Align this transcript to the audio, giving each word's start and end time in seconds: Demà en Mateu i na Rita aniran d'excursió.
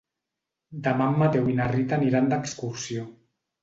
Demà 0.87 1.11
en 1.13 1.21
Mateu 1.25 1.53
i 1.53 1.59
na 1.61 1.71
Rita 1.77 2.01
aniran 2.03 2.35
d'excursió. 2.35 3.11